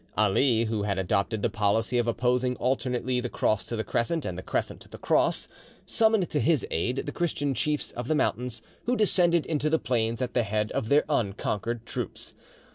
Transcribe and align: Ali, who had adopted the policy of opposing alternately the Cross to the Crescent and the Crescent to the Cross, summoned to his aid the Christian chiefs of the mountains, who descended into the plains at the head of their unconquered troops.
Ali, 0.17 0.63
who 0.63 0.81
had 0.81 0.97
adopted 0.97 1.43
the 1.43 1.49
policy 1.51 1.99
of 1.99 2.07
opposing 2.07 2.55
alternately 2.55 3.19
the 3.19 3.29
Cross 3.29 3.67
to 3.67 3.75
the 3.75 3.83
Crescent 3.83 4.25
and 4.25 4.35
the 4.35 4.41
Crescent 4.41 4.81
to 4.81 4.89
the 4.89 4.97
Cross, 4.97 5.47
summoned 5.85 6.27
to 6.31 6.39
his 6.39 6.65
aid 6.71 6.95
the 7.05 7.11
Christian 7.11 7.53
chiefs 7.53 7.91
of 7.91 8.07
the 8.07 8.15
mountains, 8.15 8.63
who 8.85 8.95
descended 8.97 9.45
into 9.45 9.69
the 9.69 9.77
plains 9.77 10.19
at 10.19 10.33
the 10.33 10.41
head 10.41 10.71
of 10.71 10.89
their 10.89 11.03
unconquered 11.07 11.85
troops. 11.85 12.33